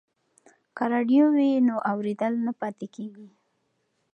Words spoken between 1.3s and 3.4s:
وي نو اورېدل نه پاتې کیږي.